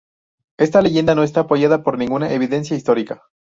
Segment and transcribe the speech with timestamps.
[0.57, 3.21] Esta leyenda no está apoyada por ninguna evidencia histórica.